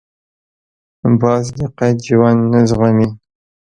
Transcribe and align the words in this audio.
باز 1.21 1.45
د 1.59 1.59
قید 1.77 1.97
ژوند 2.07 2.39
نه 2.51 2.59
زغمي 2.69 3.09